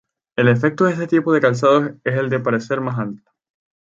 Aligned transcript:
El 0.35 0.47
efecto 0.47 0.85
de 0.85 0.93
este 0.93 1.05
tipo 1.05 1.31
de 1.31 1.39
calzado 1.39 1.85
es 2.03 2.15
el 2.15 2.31
de 2.31 2.39
parecer 2.39 2.81
más 2.81 2.97
alto. 2.97 3.21